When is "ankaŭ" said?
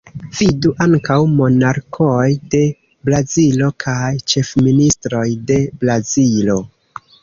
0.85-1.17